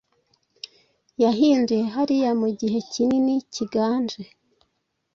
Yahinduye 1.23 1.83
hariya 1.95 2.31
mugihe 2.41 2.77
kinini 2.91 3.33
cyiganje 3.51 4.23